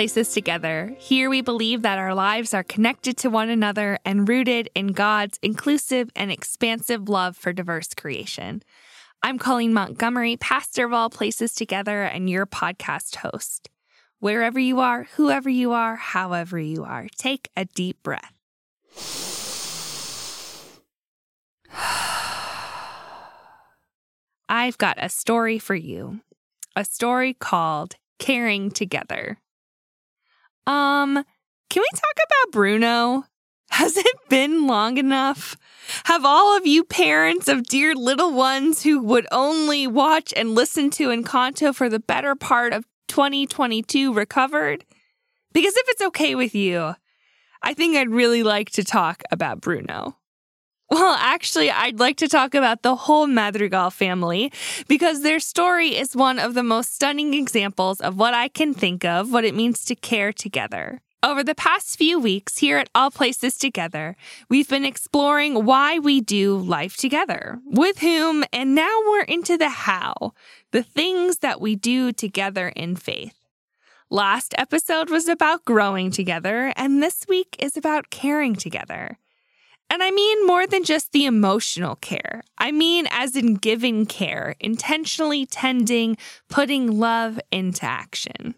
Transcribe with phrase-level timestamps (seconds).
[0.00, 0.94] Places Together.
[0.96, 5.38] Here we believe that our lives are connected to one another and rooted in God's
[5.42, 8.62] inclusive and expansive love for diverse creation.
[9.22, 13.68] I'm Colleen Montgomery, pastor of All Places Together, and your podcast host.
[14.20, 18.32] Wherever you are, whoever you are, however you are, take a deep breath.
[24.48, 26.20] I've got a story for you.
[26.74, 29.36] A story called Caring Together.
[30.66, 31.24] Um,
[31.68, 33.24] can we talk about Bruno?
[33.70, 35.56] Has it been long enough?
[36.04, 40.90] Have all of you parents of dear little ones who would only watch and listen
[40.90, 44.84] to Encanto for the better part of 2022 recovered?
[45.52, 46.94] Because if it's okay with you,
[47.62, 50.16] I think I'd really like to talk about Bruno.
[50.90, 54.52] Well, actually, I'd like to talk about the whole Madrigal family
[54.88, 59.04] because their story is one of the most stunning examples of what I can think
[59.04, 61.00] of what it means to care together.
[61.22, 64.16] Over the past few weeks here at All Places Together,
[64.48, 69.68] we've been exploring why we do life together, with whom, and now we're into the
[69.68, 70.32] how,
[70.72, 73.36] the things that we do together in faith.
[74.08, 79.19] Last episode was about growing together, and this week is about caring together.
[79.90, 82.42] And I mean more than just the emotional care.
[82.56, 86.16] I mean, as in giving care, intentionally tending,
[86.48, 88.54] putting love into action.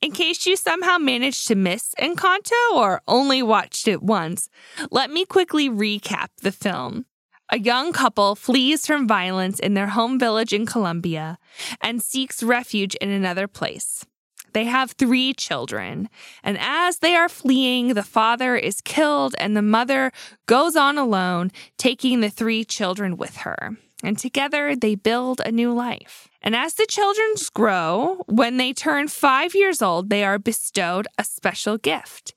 [0.00, 4.48] In case you somehow managed to miss Encanto or only watched it once,
[4.90, 7.06] let me quickly recap the film.
[7.50, 11.38] A young couple flees from violence in their home village in Colombia
[11.80, 14.06] and seeks refuge in another place.
[14.52, 16.08] They have three children,
[16.42, 20.12] and as they are fleeing, the father is killed and the mother
[20.46, 23.76] goes on alone, taking the three children with her.
[24.02, 26.28] And together they build a new life.
[26.42, 31.24] And as the children grow, when they turn five years old, they are bestowed a
[31.24, 32.34] special gift.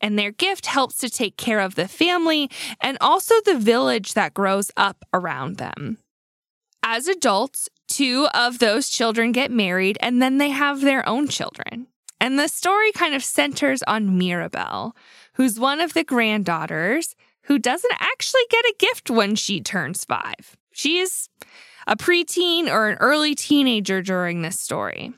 [0.00, 2.50] And their gift helps to take care of the family
[2.80, 5.98] and also the village that grows up around them.
[6.82, 11.86] As adults, two of those children get married and then they have their own children.
[12.20, 14.94] And the story kind of centers on Mirabel,
[15.34, 20.56] who's one of the granddaughters who doesn't actually get a gift when she turns five.
[20.72, 21.28] She is
[21.86, 25.12] a preteen or an early teenager during this story.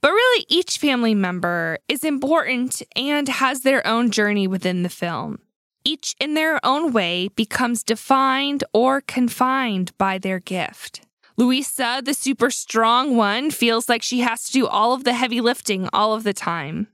[0.00, 5.38] But really, each family member is important and has their own journey within the film.
[5.84, 11.02] Each, in their own way, becomes defined or confined by their gift.
[11.36, 15.40] Luisa, the super strong one, feels like she has to do all of the heavy
[15.40, 16.88] lifting all of the time.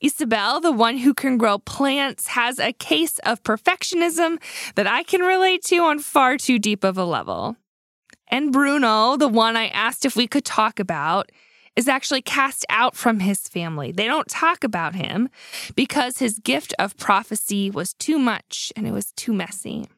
[0.00, 4.40] Isabel, the one who can grow plants, has a case of perfectionism
[4.74, 7.56] that I can relate to on far too deep of a level.
[8.28, 11.30] And Bruno, the one I asked if we could talk about,
[11.76, 13.92] is actually cast out from his family.
[13.92, 15.28] They don't talk about him
[15.74, 19.88] because his gift of prophecy was too much and it was too messy.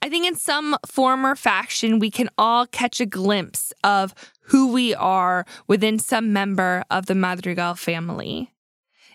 [0.00, 4.14] I think in some form or fashion, we can all catch a glimpse of
[4.48, 8.50] who we are within some member of the Madrigal family.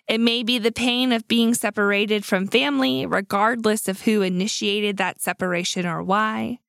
[0.07, 5.21] It may be the pain of being separated from family, regardless of who initiated that
[5.21, 6.59] separation or why.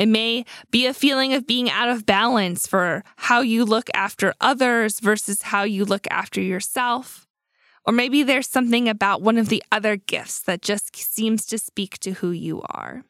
[0.00, 4.32] It may be a feeling of being out of balance for how you look after
[4.40, 7.28] others versus how you look after yourself.
[7.84, 11.98] Or maybe there's something about one of the other gifts that just seems to speak
[11.98, 13.04] to who you are.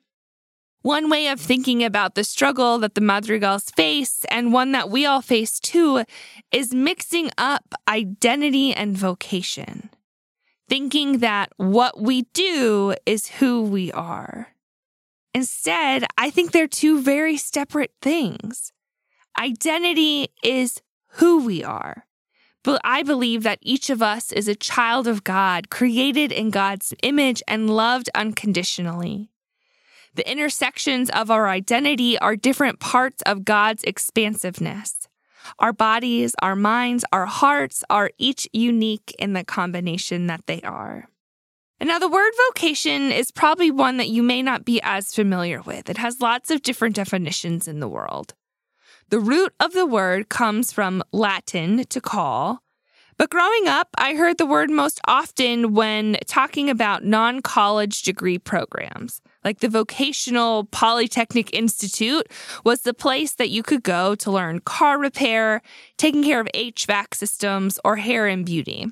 [0.82, 5.06] One way of thinking about the struggle that the Madrigals face, and one that we
[5.06, 6.02] all face too,
[6.50, 9.90] is mixing up identity and vocation.
[10.68, 14.48] Thinking that what we do is who we are.
[15.32, 18.72] Instead, I think they're two very separate things.
[19.38, 20.82] Identity is
[21.14, 22.06] who we are.
[22.62, 26.92] But I believe that each of us is a child of God, created in God's
[27.02, 29.30] image and loved unconditionally.
[30.14, 35.08] The intersections of our identity are different parts of God's expansiveness.
[35.58, 41.08] Our bodies, our minds, our hearts are each unique in the combination that they are.
[41.80, 45.62] And now, the word vocation is probably one that you may not be as familiar
[45.62, 45.88] with.
[45.88, 48.34] It has lots of different definitions in the world.
[49.08, 52.62] The root of the word comes from Latin to call,
[53.20, 58.38] but growing up, I heard the word most often when talking about non college degree
[58.38, 59.20] programs.
[59.44, 62.26] Like the Vocational Polytechnic Institute
[62.64, 65.60] was the place that you could go to learn car repair,
[65.98, 68.86] taking care of HVAC systems, or hair and beauty.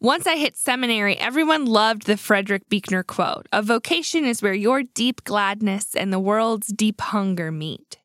[0.00, 4.82] Once I hit seminary, everyone loved the Frederick Buechner quote A vocation is where your
[4.82, 7.98] deep gladness and the world's deep hunger meet.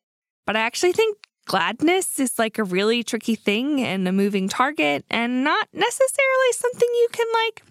[0.46, 5.04] But I actually think Gladness is like a really tricky thing and a moving target,
[5.10, 7.62] and not necessarily something you can like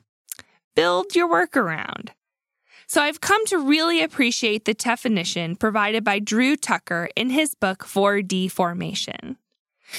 [0.76, 2.12] build your work around.
[2.86, 7.86] So I've come to really appreciate the definition provided by Drew Tucker in his book
[7.86, 9.38] 4D Formation.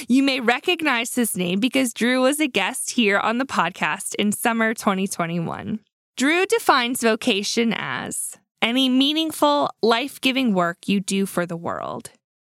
[0.09, 4.33] You may recognize his name because Drew was a guest here on the podcast in
[4.33, 5.81] summer 2021.
[6.17, 12.11] Drew defines vocation as any meaningful, life giving work you do for the world.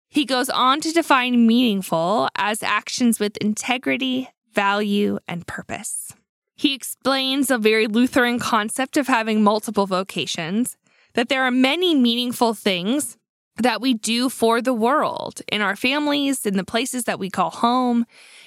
[0.10, 6.14] He goes on to define meaningful as actions with integrity, value, and purpose.
[6.56, 10.78] He explains a very Lutheran concept of having multiple vocations,
[11.14, 13.18] that there are many meaningful things
[13.58, 17.50] that we do for the world in our families, in the places that we call
[17.50, 18.06] home,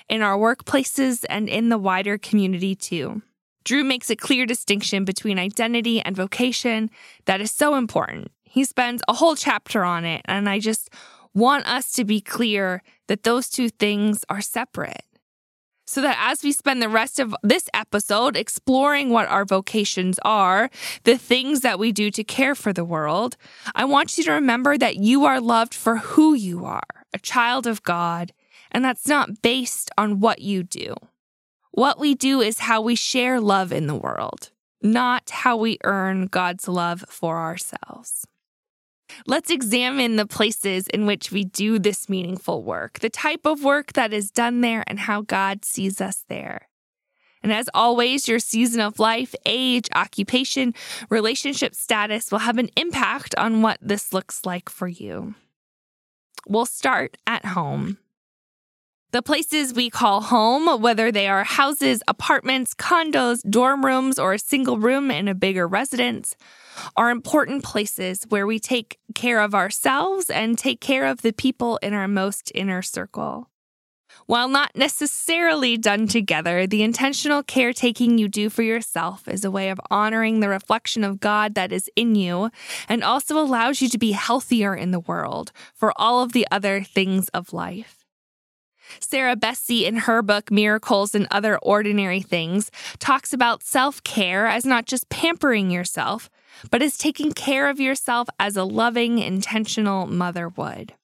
[0.09, 3.23] in our workplaces, and in the wider community too.
[3.65, 6.91] Drew makes a clear distinction between identity and vocation
[7.27, 8.31] that is so important.
[8.43, 10.91] He spends a whole chapter on it, and I just
[11.35, 15.05] want us to be clear that those two things are separate.
[15.91, 20.71] So that as we spend the rest of this episode exploring what our vocations are,
[21.03, 23.37] the things that we do to care for the world,
[23.75, 27.67] I want you to remember that you are loved for who you are, a child
[27.67, 28.33] of God,
[28.71, 30.95] and that's not based on what you do.
[31.73, 36.27] What we do is how we share love in the world, not how we earn
[36.27, 38.25] God's love for ourselves.
[39.27, 43.93] Let's examine the places in which we do this meaningful work, the type of work
[43.95, 46.69] that is done there, and how God sees us there.
[47.43, 50.75] And as always, your season of life, age, occupation,
[51.09, 55.35] relationship status will have an impact on what this looks like for you.
[56.47, 57.99] We'll start at home.
[59.13, 64.39] The places we call home, whether they are houses, apartments, condos, dorm rooms, or a
[64.39, 66.37] single room in a bigger residence,
[66.97, 71.77] are important places where we take care of ourselves and take care of the people
[71.79, 73.51] in our most inner circle.
[74.27, 79.71] While not necessarily done together, the intentional caretaking you do for yourself is a way
[79.71, 82.51] of honoring the reflection of God that is in you
[82.89, 86.85] and also allows you to be healthier in the world for all of the other
[86.85, 88.00] things of life.
[88.99, 94.65] Sarah Bessey, in her book Miracles and Other Ordinary Things, talks about self care as
[94.65, 96.29] not just pampering yourself,
[96.71, 100.95] but as taking care of yourself as a loving, intentional mother would.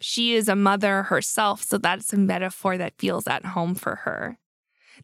[0.00, 4.38] She is a mother herself, so that's a metaphor that feels at home for her.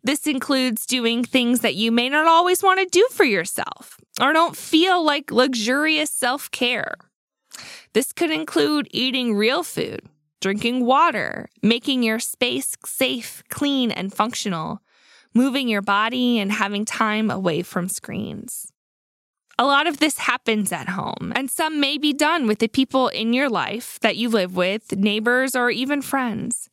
[0.02, 4.32] This includes doing things that you may not always want to do for yourself or
[4.32, 6.94] don't feel like luxurious self care.
[7.92, 10.02] This could include eating real food,
[10.40, 14.80] drinking water, making your space safe, clean, and functional,
[15.34, 18.72] moving your body, and having time away from screens.
[19.58, 23.08] A lot of this happens at home, and some may be done with the people
[23.08, 26.68] in your life that you live with, neighbors, or even friends.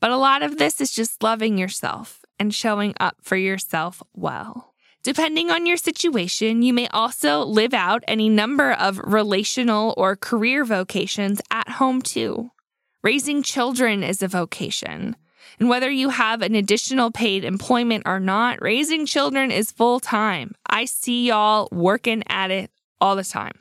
[0.00, 4.72] But a lot of this is just loving yourself and showing up for yourself well.
[5.02, 10.64] Depending on your situation, you may also live out any number of relational or career
[10.64, 12.52] vocations at home too.
[13.02, 15.16] Raising children is a vocation.
[15.58, 20.54] And whether you have an additional paid employment or not, raising children is full time.
[20.68, 23.58] I see y'all working at it all the time.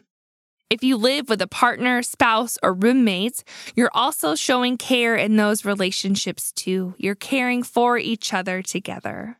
[0.70, 3.44] If you live with a partner, spouse, or roommates,
[3.76, 6.94] you're also showing care in those relationships too.
[6.98, 9.38] You're caring for each other together.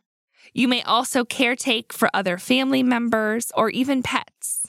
[0.52, 4.61] You may also caretake for other family members or even pets.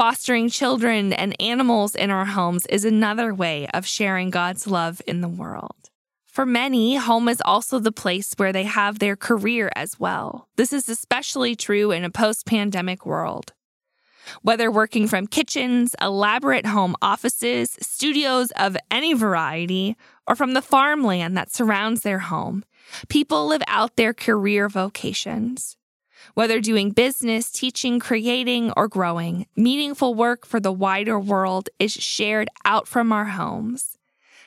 [0.00, 5.20] Fostering children and animals in our homes is another way of sharing God's love in
[5.20, 5.90] the world.
[6.24, 10.48] For many, home is also the place where they have their career as well.
[10.56, 13.52] This is especially true in a post pandemic world.
[14.40, 21.36] Whether working from kitchens, elaborate home offices, studios of any variety, or from the farmland
[21.36, 22.64] that surrounds their home,
[23.10, 25.76] people live out their career vocations.
[26.34, 32.48] Whether doing business, teaching, creating, or growing, meaningful work for the wider world is shared
[32.64, 33.96] out from our homes.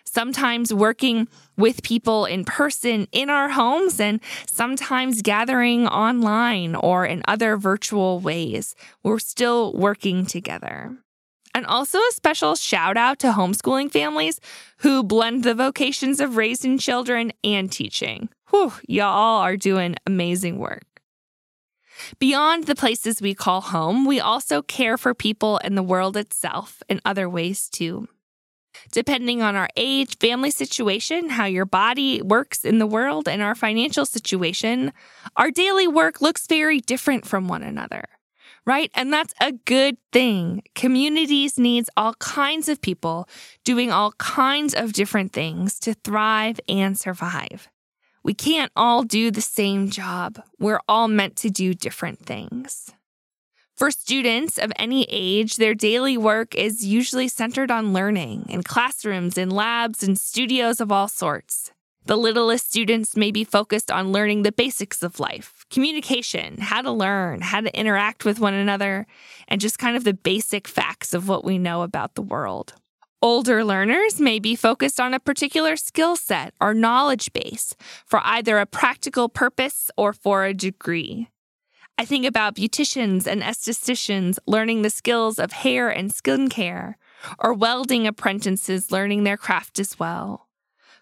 [0.05, 1.27] Sometimes working
[1.57, 8.19] with people in person in our homes, and sometimes gathering online or in other virtual
[8.19, 8.75] ways.
[9.01, 10.95] We're still working together.
[11.55, 14.39] And also a special shout out to homeschooling families
[14.77, 18.29] who blend the vocations of raising children and teaching.
[18.49, 20.92] Whew, y'all are doing amazing work.
[22.19, 26.81] Beyond the places we call home, we also care for people and the world itself
[26.89, 28.07] in other ways too.
[28.91, 33.53] Depending on our age, family situation, how your body works in the world, and our
[33.53, 34.91] financial situation,
[35.35, 38.05] our daily work looks very different from one another.
[38.65, 38.91] right?
[38.95, 40.63] And that's a good thing.
[40.75, 43.27] Communities needs all kinds of people
[43.63, 47.69] doing all kinds of different things to thrive and survive.
[48.23, 50.41] We can't all do the same job.
[50.57, 52.93] We're all meant to do different things.
[53.75, 59.37] For students of any age, their daily work is usually centered on learning in classrooms,
[59.37, 61.71] in labs, and studios of all sorts.
[62.05, 66.91] The littlest students may be focused on learning the basics of life communication, how to
[66.91, 69.07] learn, how to interact with one another,
[69.47, 72.73] and just kind of the basic facts of what we know about the world.
[73.23, 77.73] Older learners may be focused on a particular skill set or knowledge base
[78.05, 81.29] for either a practical purpose or for a degree.
[81.97, 86.95] I think about beauticians and estheticians learning the skills of hair and skincare,
[87.39, 90.49] or welding apprentices learning their craft as well.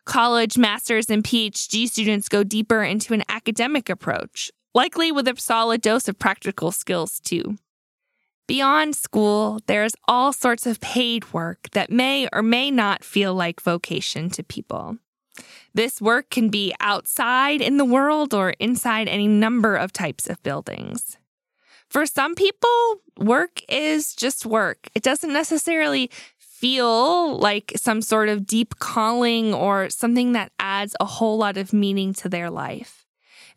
[0.05, 5.81] College, master's, and PhD students go deeper into an academic approach, likely with a solid
[5.81, 7.57] dose of practical skills too.
[8.51, 13.61] Beyond school, there's all sorts of paid work that may or may not feel like
[13.61, 14.97] vocation to people.
[15.73, 20.43] This work can be outside in the world or inside any number of types of
[20.43, 21.15] buildings.
[21.87, 24.89] For some people, work is just work.
[24.93, 31.05] It doesn't necessarily feel like some sort of deep calling or something that adds a
[31.05, 33.00] whole lot of meaning to their life.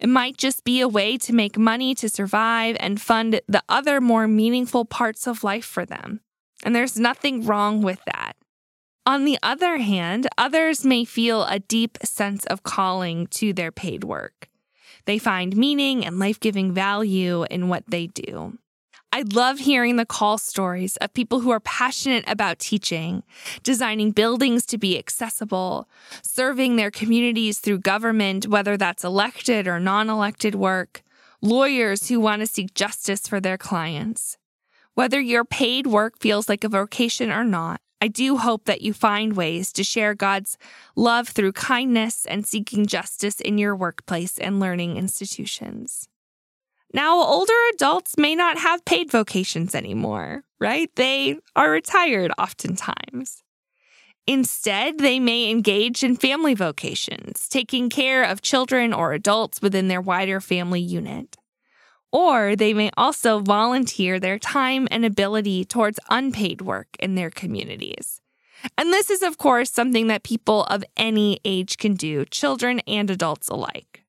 [0.04, 4.02] It might just be a way to make money to survive and fund the other
[4.02, 6.20] more meaningful parts of life for them.
[6.62, 8.34] And there's nothing wrong with that.
[9.06, 14.04] On the other hand, others may feel a deep sense of calling to their paid
[14.04, 14.50] work.
[15.06, 18.58] They find meaning and life giving value in what they do.
[19.14, 23.22] I love hearing the call stories of people who are passionate about teaching,
[23.62, 25.88] designing buildings to be accessible,
[26.24, 31.04] serving their communities through government, whether that's elected or non elected work,
[31.40, 34.36] lawyers who want to seek justice for their clients.
[34.94, 38.92] Whether your paid work feels like a vocation or not, I do hope that you
[38.92, 40.58] find ways to share God's
[40.96, 46.08] love through kindness and seeking justice in your workplace and learning institutions.
[46.94, 50.88] Now, older adults may not have paid vocations anymore, right?
[50.94, 53.42] They are retired oftentimes.
[54.28, 60.00] Instead, they may engage in family vocations, taking care of children or adults within their
[60.00, 61.36] wider family unit.
[62.12, 68.20] Or they may also volunteer their time and ability towards unpaid work in their communities.
[68.78, 73.10] And this is, of course, something that people of any age can do, children and
[73.10, 74.03] adults alike.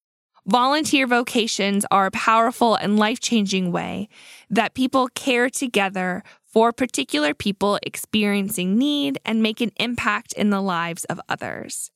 [0.48, 4.08] Volunteer vocations are a powerful and life changing way
[4.48, 10.62] that people care together for particular people experiencing need and make an impact in the
[10.62, 11.90] lives of others.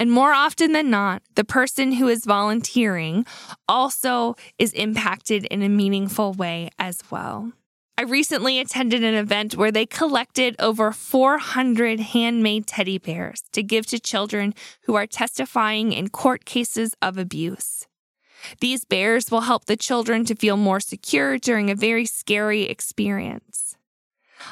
[0.00, 3.24] And more often than not, the person who is volunteering
[3.68, 7.52] also is impacted in a meaningful way as well.
[7.96, 13.86] I recently attended an event where they collected over 400 handmade teddy bears to give
[13.86, 14.54] to children
[14.86, 17.86] who are testifying in court cases of abuse.
[18.60, 23.76] These bears will help the children to feel more secure during a very scary experience.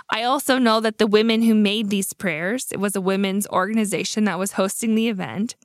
[0.08, 4.24] I also know that the women who made these prayers, it was a women's organization
[4.24, 5.56] that was hosting the event.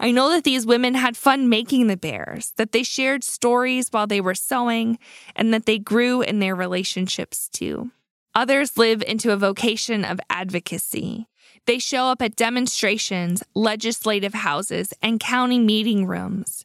[0.00, 4.06] I know that these women had fun making the bears, that they shared stories while
[4.06, 4.98] they were sewing,
[5.36, 7.90] and that they grew in their relationships too.
[8.34, 11.26] Others live into a vocation of advocacy.
[11.66, 16.64] They show up at demonstrations, legislative houses, and county meeting rooms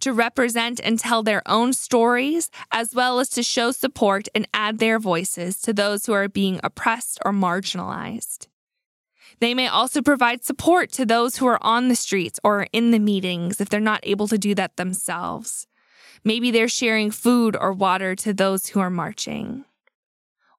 [0.00, 4.78] to represent and tell their own stories, as well as to show support and add
[4.78, 8.46] their voices to those who are being oppressed or marginalized.
[9.40, 12.98] They may also provide support to those who are on the streets or in the
[12.98, 15.66] meetings if they're not able to do that themselves.
[16.24, 19.64] Maybe they're sharing food or water to those who are marching.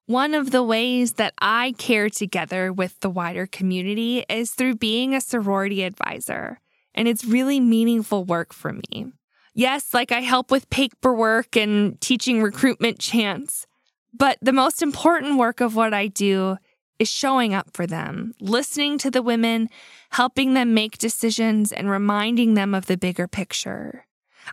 [0.05, 5.13] One of the ways that I care together with the wider community is through being
[5.13, 6.59] a sorority advisor,
[6.95, 9.11] and it's really meaningful work for me.
[9.59, 13.67] Yes, like I help with paperwork and teaching recruitment chants.
[14.13, 16.55] But the most important work of what I do
[16.97, 19.67] is showing up for them, listening to the women,
[20.11, 24.05] helping them make decisions, and reminding them of the bigger picture.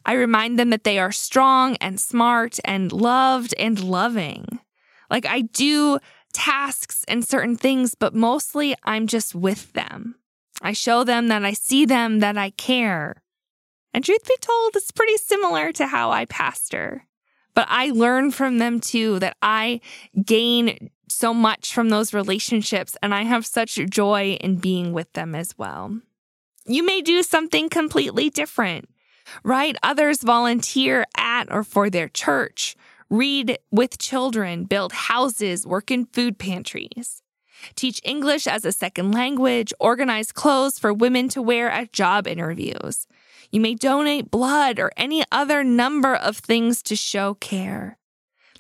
[0.05, 4.59] I remind them that they are strong and smart and loved and loving.
[5.09, 6.01] Like I do
[6.33, 10.17] tasks and certain things, but mostly I'm just with them.
[10.63, 13.23] I show them that I see them, that I care.
[13.97, 17.07] And truth be told, it's pretty similar to how I pastor.
[17.55, 19.81] But I learn from them too, that I
[20.23, 25.35] gain so much from those relationships, and I have such joy in being with them
[25.35, 25.99] as well.
[26.67, 28.91] You may do something completely different,
[29.43, 29.75] right?
[29.83, 32.77] Others volunteer at or for their church,
[33.09, 37.23] read with children, build houses, work in food pantries,
[37.77, 43.07] teach English as a second language, organize clothes for women to wear at job interviews.
[43.57, 47.97] You may donate blood or any other number of things to show care.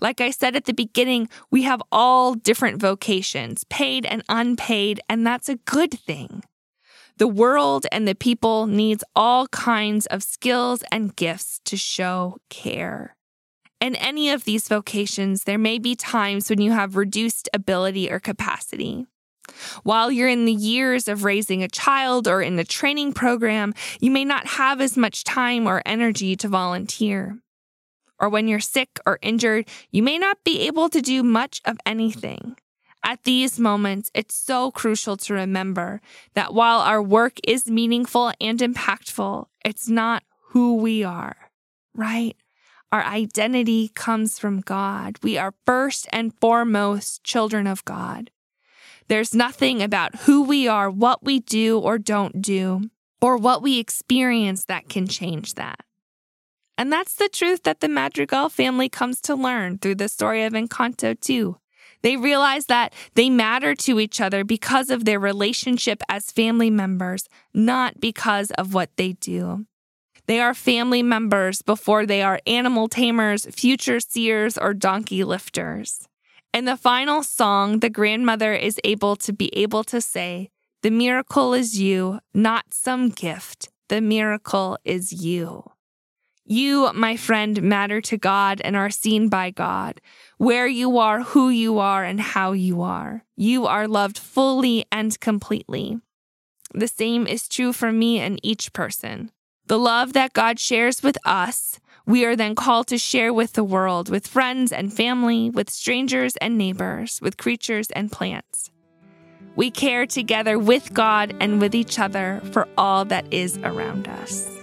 [0.00, 5.26] Like I said at the beginning, we have all different vocations, paid and unpaid, and
[5.26, 6.44] that's a good thing.
[7.18, 13.16] The world and the people needs all kinds of skills and gifts to show care.
[13.82, 18.18] In any of these vocations, there may be times when you have reduced ability or
[18.18, 19.04] capacity.
[19.82, 24.10] While you're in the years of raising a child or in a training program, you
[24.10, 27.38] may not have as much time or energy to volunteer.
[28.18, 31.78] Or when you're sick or injured, you may not be able to do much of
[31.84, 32.56] anything.
[33.04, 36.00] At these moments, it's so crucial to remember
[36.34, 41.36] that while our work is meaningful and impactful, it's not who we are,
[41.94, 42.36] right?
[42.90, 45.18] Our identity comes from God.
[45.22, 48.30] We are first and foremost children of God.
[49.08, 53.78] There's nothing about who we are, what we do or don't do, or what we
[53.78, 55.80] experience that can change that.
[56.76, 60.52] And that's the truth that the Madrigal family comes to learn through the story of
[60.52, 61.58] Encanto, too.
[62.02, 67.28] They realize that they matter to each other because of their relationship as family members,
[67.54, 69.66] not because of what they do.
[70.26, 76.06] They are family members before they are animal tamers, future seers, or donkey lifters.
[76.56, 80.48] In the final song, the grandmother is able to be able to say,
[80.80, 83.68] The miracle is you, not some gift.
[83.90, 85.70] The miracle is you.
[86.46, 90.00] You, my friend, matter to God and are seen by God.
[90.38, 93.26] Where you are, who you are, and how you are.
[93.36, 96.00] You are loved fully and completely.
[96.72, 99.30] The same is true for me and each person.
[99.66, 103.64] The love that God shares with us, we are then called to share with the
[103.64, 108.70] world, with friends and family, with strangers and neighbors, with creatures and plants.
[109.56, 114.55] We care together with God and with each other for all that is around us.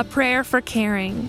[0.00, 1.28] A prayer for caring.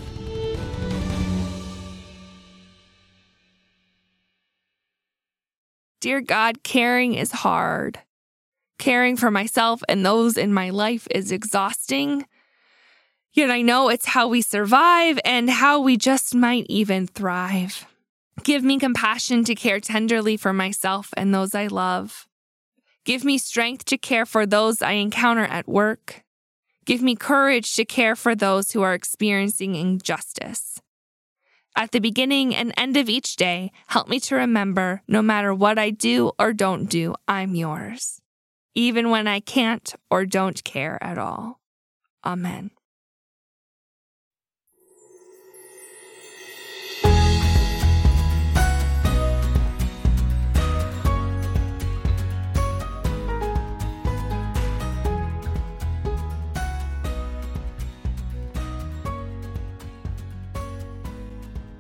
[5.99, 7.99] Dear God, caring is hard.
[8.79, 12.25] Caring for myself and those in my life is exhausting.
[13.33, 17.85] Yet I know it's how we survive and how we just might even thrive.
[18.45, 22.25] Give me compassion to care tenderly for myself and those I love.
[23.03, 26.23] Give me strength to care for those I encounter at work.
[26.91, 30.81] Give me courage to care for those who are experiencing injustice.
[31.73, 35.79] At the beginning and end of each day, help me to remember no matter what
[35.79, 38.19] I do or don't do, I'm yours,
[38.75, 41.61] even when I can't or don't care at all.
[42.25, 42.71] Amen.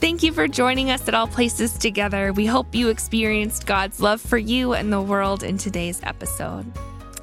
[0.01, 2.33] Thank you for joining us at All Places Together.
[2.33, 6.65] We hope you experienced God's love for you and the world in today's episode.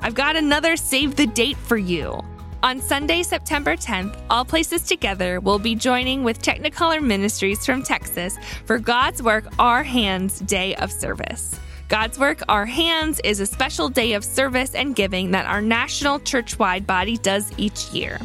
[0.01, 2.21] I've got another save the date for you.
[2.62, 8.38] On Sunday, September 10th, All Places Together will be joining with Technicolor Ministries from Texas
[8.64, 11.59] for God's Work Our Hands Day of Service.
[11.88, 16.21] God's Work Our Hands is a special day of service and giving that our national
[16.21, 18.21] church-wide body does each year.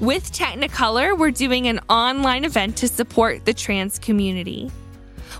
[0.00, 4.72] With Technicolor, we're doing an online event to support the trans community.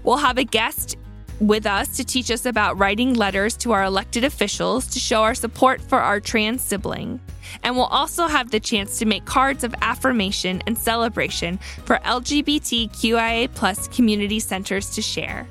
[0.05, 0.97] We'll have a guest
[1.41, 5.35] with us to teach us about writing letters to our elected officials to show our
[5.35, 7.21] support for our trans sibling.
[7.65, 13.53] And we'll also have the chance to make cards of affirmation and celebration for LGBTQIA
[13.55, 15.49] plus community centers to share.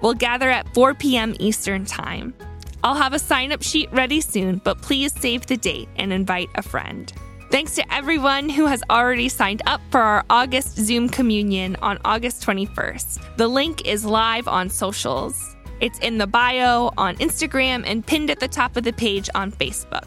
[0.00, 1.36] We'll gather at 4 p.m.
[1.38, 2.34] Eastern Time.
[2.82, 6.48] I'll have a sign up sheet ready soon, but please save the date and invite
[6.56, 7.12] a friend.
[7.52, 12.42] Thanks to everyone who has already signed up for our August Zoom communion on August
[12.46, 13.36] 21st.
[13.36, 15.54] The link is live on socials.
[15.78, 19.52] It's in the bio on Instagram and pinned at the top of the page on
[19.52, 20.06] Facebook.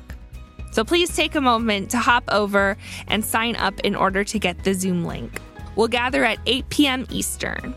[0.72, 2.78] So please take a moment to hop over
[3.10, 5.40] and sign up in order to get the Zoom link.
[5.76, 7.06] We'll gather at 8 p.m.
[7.12, 7.76] Eastern.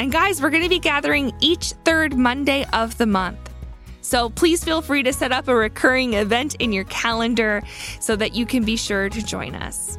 [0.00, 3.47] And guys, we're going to be gathering each third Monday of the month.
[4.08, 7.62] So please feel free to set up a recurring event in your calendar
[8.00, 9.98] so that you can be sure to join us.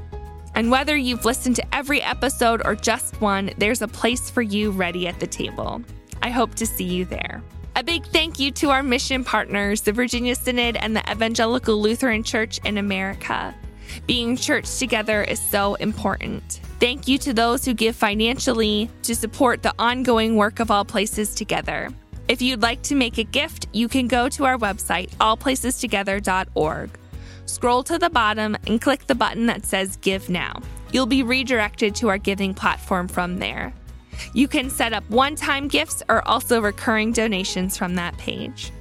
[0.55, 4.71] And whether you've listened to every episode or just one, there's a place for you
[4.71, 5.83] ready at the table.
[6.23, 7.43] I hope to see you there.
[7.75, 12.23] A big thank you to our mission partners, the Virginia Synod and the Evangelical Lutheran
[12.23, 13.53] Church in America.
[14.07, 16.61] Being church together is so important.
[16.79, 21.35] Thank you to those who give financially to support the ongoing work of All Places
[21.35, 21.89] Together.
[22.29, 26.91] If you'd like to make a gift, you can go to our website, allplacestogether.org.
[27.47, 30.61] Scroll to the bottom and click the button that says Give Now.
[30.91, 33.73] You'll be redirected to our giving platform from there.
[34.35, 38.71] You can set up one time gifts or also recurring donations from that page.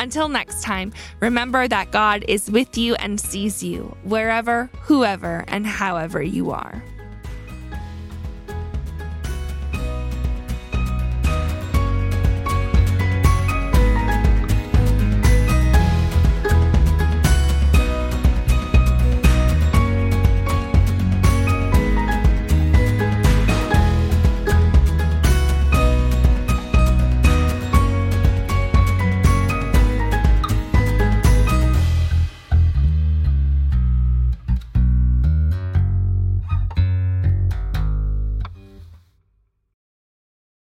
[0.00, 5.64] Until next time, remember that God is with you and sees you wherever, whoever, and
[5.64, 6.82] however you are.